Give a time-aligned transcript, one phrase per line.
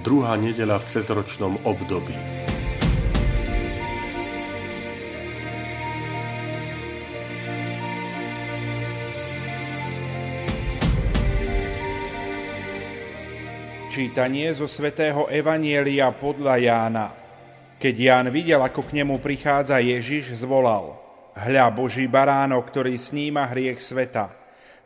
[0.00, 2.16] druhá nedela v cezročnom období.
[13.92, 17.06] Čítanie zo svätého Evanielia podľa Jána.
[17.76, 20.96] Keď Ján videl, ako k nemu prichádza Ježiš, zvolal
[21.36, 24.32] Hľa Boží baránok, ktorý sníma hriech sveta.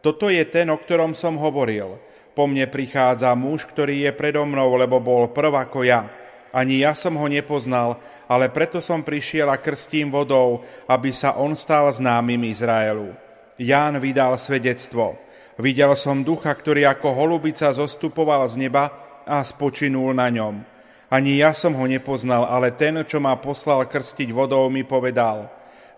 [0.00, 2.00] Toto je ten, o ktorom som hovoril–
[2.34, 6.10] po mne prichádza muž, ktorý je predo mnou, lebo bol prv ako ja.
[6.54, 7.98] Ani ja som ho nepoznal,
[8.30, 13.10] ale preto som prišiel a krstím vodou, aby sa on stal známym Izraelu.
[13.58, 15.18] Ján vydal svedectvo.
[15.58, 18.90] Videl som ducha, ktorý ako holubica zostupoval z neba
[19.22, 20.62] a spočinul na ňom.
[21.10, 25.46] Ani ja som ho nepoznal, ale ten, čo ma poslal krstiť vodou, mi povedal,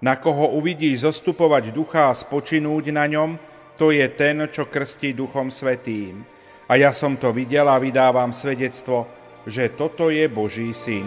[0.05, 3.41] na koho uvidíš zostupovať ducha a spočinúť na ňom,
[3.77, 6.25] to je ten, čo krstí Duchom Svetým.
[6.67, 9.07] A ja som to videl a vydávam svedectvo,
[9.47, 11.07] že toto je Boží syn.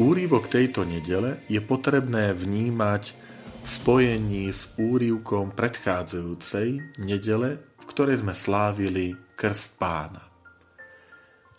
[0.00, 3.12] Úrivok tejto nedele je potrebné vnímať
[3.60, 10.22] v spojení s úrivkom predchádzajúcej nedele ktorej sme slávili krst pána.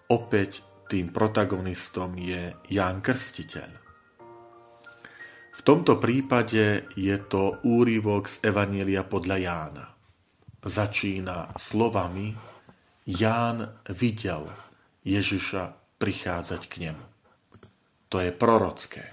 [0.07, 3.71] Opäť tým protagonistom je Ján Krstiteľ.
[5.51, 9.85] V tomto prípade je to úryvok z Evanielia podľa Jána.
[10.63, 12.31] Začína slovami
[13.03, 14.47] Ján videl
[15.03, 17.05] Ježiša prichádzať k nemu.
[18.07, 19.03] To je prorocké,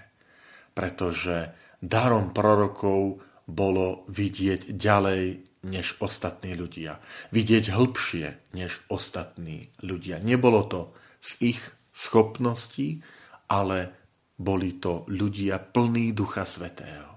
[0.70, 1.50] pretože
[1.82, 7.02] darom prorokov bolo vidieť ďalej než ostatní ľudia.
[7.34, 10.22] Vidieť hĺbšie než ostatní ľudia.
[10.22, 10.80] Nebolo to
[11.18, 13.02] z ich schopností,
[13.50, 13.90] ale
[14.38, 17.10] boli to ľudia plní Ducha Svetého.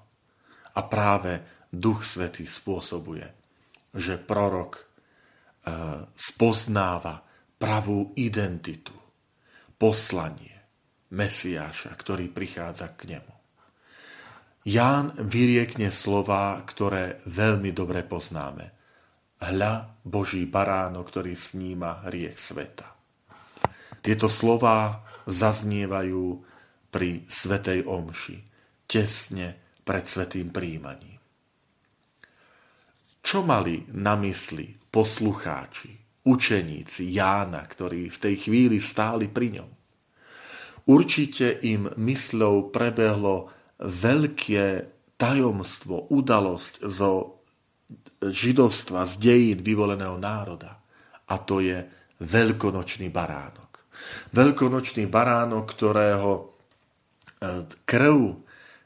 [0.73, 3.27] A práve Duch Svetý spôsobuje,
[3.93, 4.83] že prorok e,
[6.17, 7.21] spoznáva
[7.61, 8.95] pravú identitu,
[9.77, 10.57] poslanie
[11.13, 13.30] Mesiáša, ktorý prichádza k nemu.
[14.61, 18.69] Ján vyriekne slova, ktoré veľmi dobre poznáme.
[19.41, 22.93] Hľa Boží baráno, ktorý sníma hriech sveta.
[24.05, 26.25] Tieto slova zaznievajú
[26.93, 28.37] pri Svetej Omši,
[28.85, 31.17] tesne pred Svetým príjmaním.
[33.21, 39.69] Čo mali na mysli poslucháči, učeníci Jána, ktorí v tej chvíli stáli pri ňom?
[40.85, 44.65] Určite im mysľou prebehlo veľké
[45.17, 47.41] tajomstvo, udalosť zo
[48.21, 50.77] židovstva, z dejín vyvoleného národa.
[51.29, 51.81] A to je
[52.21, 53.81] veľkonočný baránok.
[54.33, 56.41] Veľkonočný baránok, ktorého e,
[57.85, 58.17] krv,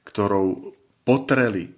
[0.07, 1.72] ktorou potreli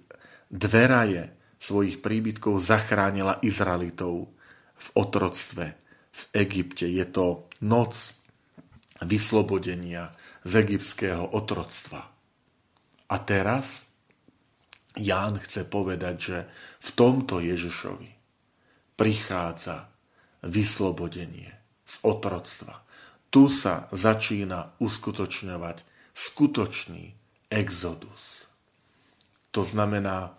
[0.50, 4.30] dveraje svojich príbytkov, zachránila Izraelitov
[4.78, 5.66] v otroctve
[6.14, 6.86] v Egypte.
[6.86, 8.14] Je to noc
[9.02, 10.10] vyslobodenia
[10.42, 12.17] z egyptského otroctva.
[13.08, 13.88] A teraz
[14.98, 16.38] Ján chce povedať, že
[16.82, 18.10] v tomto Ježišovi
[18.98, 19.88] prichádza
[20.42, 21.54] vyslobodenie
[21.86, 22.82] z otroctva.
[23.30, 27.14] Tu sa začína uskutočňovať skutočný
[27.48, 28.50] exodus.
[29.54, 30.34] To znamená,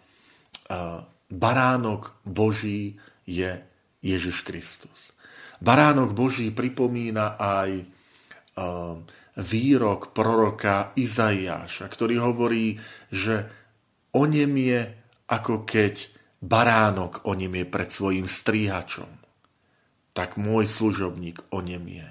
[1.31, 3.63] baránok Boží je
[4.03, 5.15] Ježiš Kristus.
[5.63, 7.87] Baránok Boží pripomína aj
[9.37, 12.81] výrok proroka Izaiáša, ktorý hovorí,
[13.13, 13.45] že
[14.17, 14.81] o ňom je
[15.29, 16.09] ako keď
[16.41, 19.11] baránok o ňom je pred svojim stríhačom.
[20.17, 22.09] Tak môj služobník o ňom je.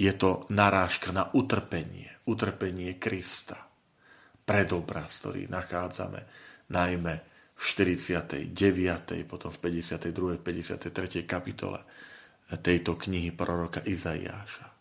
[0.00, 3.68] Je to narážka na utrpenie, utrpenie Krista.
[4.42, 6.26] Predobraz, ktorý nachádzame
[6.72, 7.14] najmä
[7.54, 8.50] v 49.,
[9.28, 11.22] potom v 52., 53.
[11.28, 11.78] kapitole
[12.58, 14.71] tejto knihy proroka Izaiáša.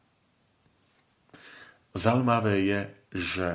[1.91, 2.79] Zaujímavé je,
[3.11, 3.49] že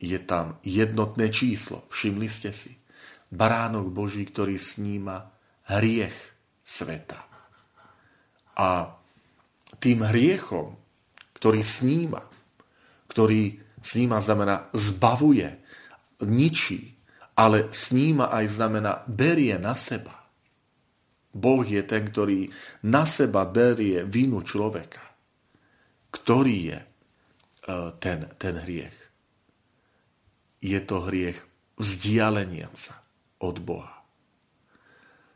[0.00, 1.84] je tam jednotné číslo.
[1.90, 2.78] Všimli ste si.
[3.30, 5.30] Baránok Boží, ktorý sníma
[5.70, 6.16] hriech
[6.64, 7.20] sveta.
[8.58, 8.96] A
[9.78, 10.74] tým hriechom,
[11.38, 12.22] ktorý sníma,
[13.06, 15.56] ktorý sníma znamená zbavuje,
[16.20, 17.00] ničí,
[17.38, 20.12] ale sníma aj znamená berie na seba.
[21.30, 22.50] Boh je ten, ktorý
[22.84, 25.00] na seba berie vinu človeka.
[26.10, 26.78] Ktorý je
[28.00, 28.96] ten, ten hriech?
[30.60, 31.40] Je to hriech
[31.80, 33.00] vzdialenia sa
[33.40, 34.04] od Boha.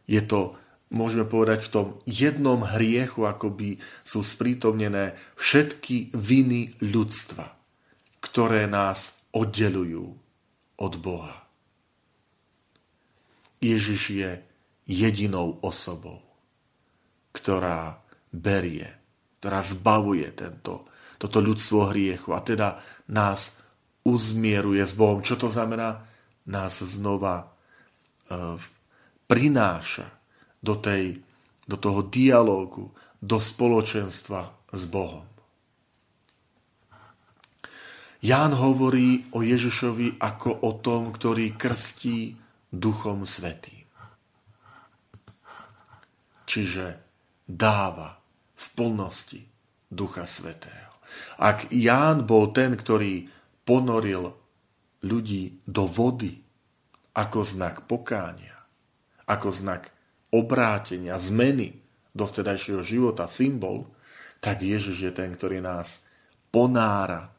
[0.05, 0.61] Je to,
[0.93, 7.57] môžeme povedať, v tom jednom hriechu, akoby sú sprítomnené všetky viny ľudstva,
[8.21, 10.13] ktoré nás oddelujú
[10.77, 11.49] od Boha.
[13.65, 14.31] Ježiš je
[14.85, 16.21] jedinou osobou,
[17.33, 17.97] ktorá
[18.29, 18.93] berie,
[19.41, 20.85] ktorá zbavuje tento,
[21.19, 22.81] toto ľudstvo hriechu a teda
[23.11, 23.57] nás
[24.05, 25.25] uzmieruje s Bohom.
[25.25, 26.05] Čo to znamená?
[26.45, 28.61] Nás znova uh,
[29.25, 30.13] prináša
[30.61, 31.25] do, tej,
[31.65, 35.25] do toho dialógu, do spoločenstva s Bohom.
[38.25, 42.37] Ján hovorí o Ježišovi ako o tom, ktorý krstí
[42.73, 43.85] Duchom Svetým
[46.55, 47.01] čiže
[47.43, 48.15] dáva
[48.55, 49.43] v plnosti
[49.91, 50.94] Ducha Svetého.
[51.41, 53.29] Ak Ján bol ten, ktorý
[53.65, 54.33] ponoril
[55.05, 56.41] ľudí do vody
[57.15, 58.57] ako znak pokánia,
[59.29, 59.93] ako znak
[60.35, 61.79] obrátenia, zmeny
[62.11, 63.87] do vtedajšieho života, symbol,
[64.43, 66.03] tak Ježiš je ten, ktorý nás
[66.51, 67.33] ponára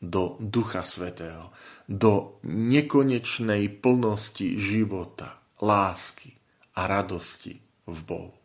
[0.00, 1.52] do Ducha Svetého,
[1.84, 6.32] do nekonečnej plnosti života, lásky
[6.80, 8.36] a radosti v Bohu.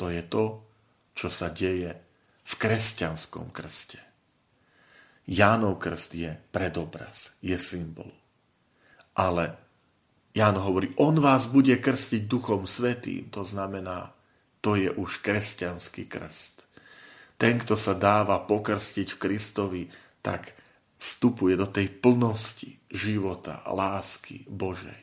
[0.00, 0.44] To je to,
[1.12, 2.09] čo sa deje
[2.50, 4.02] v kresťanskom krste.
[5.30, 8.10] Jánov krst je predobraz, je symbol.
[9.14, 9.54] Ale
[10.34, 14.14] Ján hovorí, on vás bude krstiť duchom svetým, to znamená,
[14.62, 16.66] to je už kresťanský krst.
[17.38, 19.82] Ten, kto sa dáva pokrstiť v Kristovi,
[20.20, 20.54] tak
[21.00, 25.02] vstupuje do tej plnosti života, lásky Božej.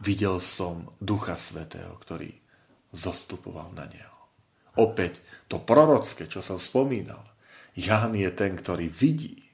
[0.00, 2.32] Videl som Ducha Svetého, ktorý
[2.96, 4.15] zostupoval na neho.
[4.76, 7.24] Opäť to prorocké, čo som spomínal.
[7.76, 9.44] Ján je ten, ktorý vidí.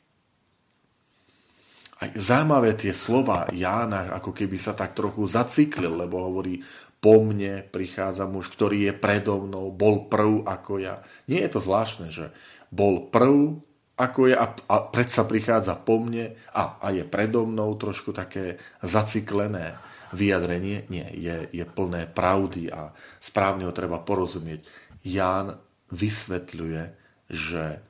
[2.03, 6.59] Aj zaujímavé tie slova Jána, ako keby sa tak trochu zaciklil, lebo hovorí,
[7.03, 11.03] po mne prichádza muž, ktorý je predo mnou, bol prv ako ja.
[11.27, 12.31] Nie je to zvláštne, že
[12.71, 13.59] bol prv
[13.99, 18.59] ako ja a, a predsa prichádza po mne a, a je predo mnou trošku také
[18.83, 19.79] zaciklené
[20.15, 24.63] vyjadrenie, nie, je, je plné pravdy a správne ho treba porozumieť.
[25.03, 25.59] Ján
[25.91, 26.83] vysvetľuje,
[27.31, 27.83] že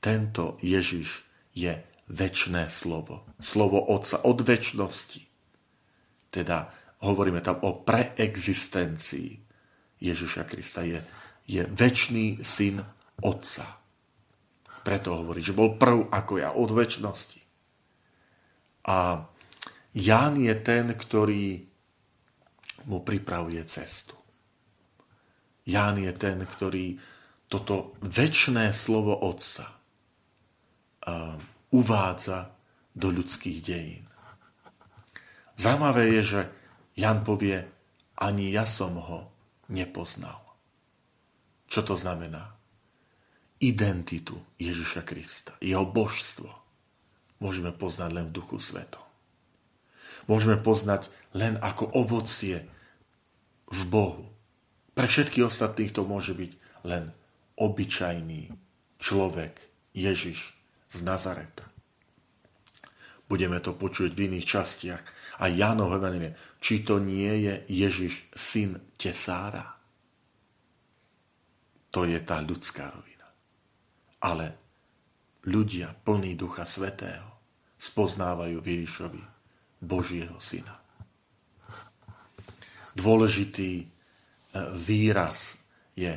[0.00, 1.24] tento Ježiš
[1.54, 3.24] je väčné slovo.
[3.40, 5.22] Slovo Otca od väčšnosti.
[6.28, 6.72] Teda
[7.04, 9.30] hovoríme tam o preexistencii
[10.00, 10.82] Ježiša Krista.
[10.84, 11.00] Je,
[11.48, 12.82] je väčší syn
[13.22, 13.80] Otca.
[14.84, 17.40] Preto hovorí, že bol prv ako ja od väčšnosti.
[18.84, 19.24] A
[19.94, 21.64] Ján je ten, ktorý
[22.84, 24.18] mu pripravuje cestu.
[25.64, 27.00] Ján je ten, ktorý
[27.48, 31.36] toto väčšné slovo Otca uh,
[31.72, 32.52] uvádza
[32.92, 34.04] do ľudských dejín.
[35.56, 36.40] Zaujímavé je, že
[36.98, 37.62] Jan povie,
[38.20, 39.30] ani ja som ho
[39.70, 40.40] nepoznal.
[41.66, 42.54] Čo to znamená?
[43.58, 46.50] Identitu Ježiša Krista, jeho božstvo
[47.40, 49.04] môžeme poznať len v duchu svetom
[50.26, 52.64] môžeme poznať len ako ovocie
[53.68, 54.24] v Bohu.
[54.94, 56.52] Pre všetkých ostatných to môže byť
[56.86, 57.10] len
[57.58, 58.50] obyčajný
[58.98, 59.58] človek,
[59.94, 60.58] Ježiš
[60.90, 61.70] z Nazareta.
[63.30, 65.02] Budeme to počuť v iných častiach.
[65.42, 69.74] A Jánov Evangelie, či to nie je Ježiš, syn Tesára?
[71.90, 73.26] To je tá ľudská rovina.
[74.22, 74.54] Ale
[75.46, 77.26] ľudia plní Ducha Svetého
[77.78, 79.22] spoznávajú Ježišovi
[79.82, 80.74] Božieho syna.
[82.94, 83.93] Dôležitý
[84.54, 85.58] výraz
[85.98, 86.14] je,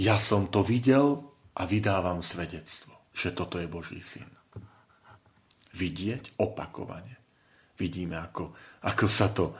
[0.00, 1.22] ja som to videl
[1.54, 4.26] a vydávam svedectvo, že toto je Boží syn.
[5.74, 7.18] Vidieť opakovane.
[7.74, 8.54] Vidíme, ako,
[8.86, 9.54] ako sa to e,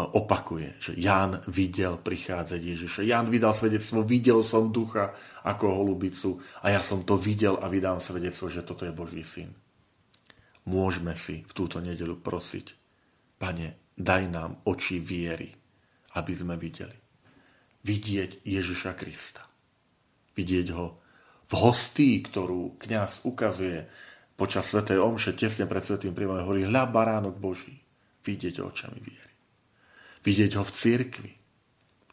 [0.00, 3.04] opakuje, že Ján videl prichádzať Ježiša.
[3.04, 5.12] Ján vydal svedectvo, videl som ducha
[5.44, 9.52] ako holubicu a ja som to videl a vydám svedectvo, že toto je Boží syn.
[10.68, 12.76] Môžeme si v túto nedelu prosiť
[13.38, 15.52] Pane, daj nám oči viery,
[16.18, 17.07] aby sme videli.
[17.88, 19.48] Vidieť Ježiša Krista.
[20.36, 21.00] Vidieť ho
[21.48, 23.88] v hostí, ktorú kňaz ukazuje
[24.36, 27.80] počas Svetej Omše, tesne pred Svetým príjmom, hovorí, hľa baránok Boží.
[28.20, 29.32] Vidieť ho očami viery.
[30.20, 31.32] Vidieť ho v cirkvi,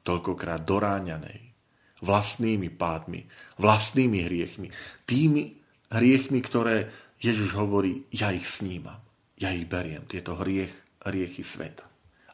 [0.07, 1.51] toľkokrát doráňanej,
[1.99, 3.27] vlastnými pádmi,
[3.59, 4.71] vlastnými hriechmi,
[5.03, 5.59] tými
[5.91, 6.87] hriechmi, ktoré
[7.19, 9.01] Ježiš hovorí, ja ich snímam,
[9.35, 10.71] ja ich beriem, tieto hriech,
[11.03, 11.83] hriechy sveta,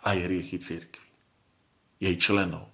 [0.05, 1.07] aj hriechy církvy,
[1.99, 2.70] jej členov,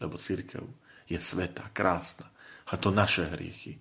[0.00, 0.62] lebo církev
[1.08, 2.30] je sveta, krásna.
[2.72, 3.78] A to naše hriechy,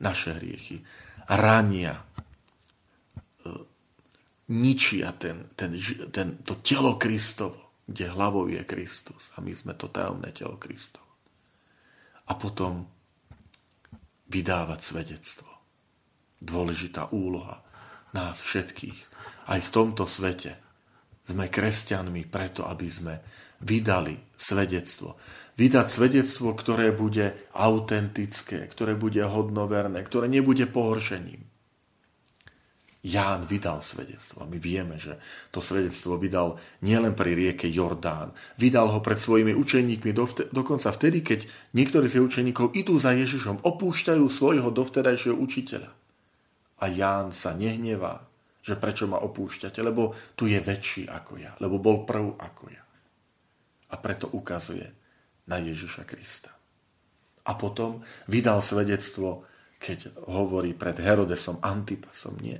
[0.00, 0.80] naše hriechy
[1.28, 2.04] rania, e,
[4.50, 5.76] ničia ten, ten,
[6.10, 11.06] ten, to telo Kristovo, kde hlavou je Kristus a my sme to tajomné telo Kristovo.
[12.30, 12.88] A potom
[14.32, 15.50] vydávať svedectvo.
[16.40, 17.60] Dôležitá úloha
[18.16, 18.98] nás všetkých.
[19.52, 20.56] Aj v tomto svete
[21.22, 23.14] sme kresťanmi preto, aby sme
[23.62, 25.14] vydali svedectvo.
[25.54, 31.52] Vydať svedectvo, ktoré bude autentické, ktoré bude hodnoverné, ktoré nebude pohoršením.
[33.02, 34.46] Ján vydal svedectvo.
[34.46, 35.18] My vieme, že
[35.50, 38.30] to svedectvo vydal nielen pri rieke Jordán.
[38.54, 40.14] Vydal ho pred svojimi učeníkmi
[40.54, 45.90] dokonca vtedy, keď niektorí z jeho učeníkov idú za Ježišom, opúšťajú svojho dovtedajšieho učiteľa.
[46.78, 48.22] A Ján sa nehnevá,
[48.62, 52.84] že prečo ma opúšťate, lebo tu je väčší ako ja, lebo bol prv ako ja.
[53.92, 54.86] A preto ukazuje
[55.50, 56.54] na Ježiša Krista.
[57.42, 58.00] A potom
[58.30, 59.44] vydal svedectvo
[59.82, 62.54] keď hovorí pred Herodesom Antipasom, nie?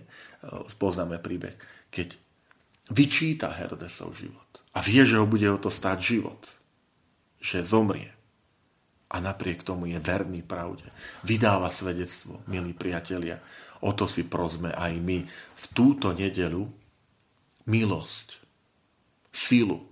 [0.74, 1.54] Poznáme príbeh,
[1.86, 2.18] keď
[2.90, 6.50] vyčíta Herodesov život a vie, že ho bude o to stáť život,
[7.38, 8.10] že zomrie.
[9.12, 10.88] A napriek tomu je verný pravde.
[11.28, 13.36] Vydáva svedectvo, milí priatelia.
[13.84, 16.64] O to si prosme aj my v túto nedelu
[17.68, 18.40] milosť,
[19.28, 19.84] silu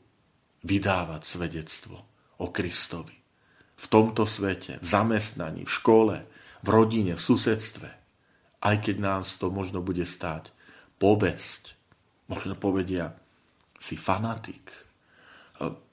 [0.64, 1.96] vydávať svedectvo
[2.40, 3.16] o Kristovi.
[3.80, 6.16] V tomto svete, v zamestnaní, v škole,
[6.60, 7.88] v rodine, v susedstve.
[8.60, 10.52] Aj keď nám to možno bude stáť
[11.00, 11.76] povesť.
[12.28, 13.16] Možno povedia,
[13.80, 14.68] si fanatik.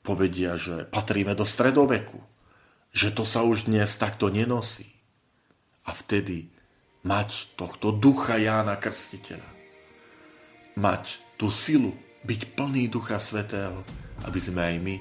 [0.04, 2.20] Povedia, že patríme do stredoveku.
[2.98, 4.90] Že to sa už dnes takto nenosí.
[5.86, 6.50] A vtedy
[7.06, 9.46] mať tohto ducha Jána Krstiteľa.
[10.82, 11.94] Mať tú silu,
[12.26, 13.86] byť plný ducha svetého,
[14.26, 14.96] aby sme aj my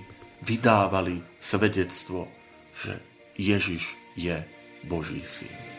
[0.44, 2.28] vydávali svedectvo,
[2.76, 3.00] že
[3.40, 4.44] Ježiš je
[4.84, 5.75] Boží syn.